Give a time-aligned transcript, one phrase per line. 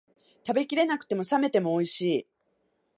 [0.47, 2.27] 食べきれなくても、冷めてもおいしい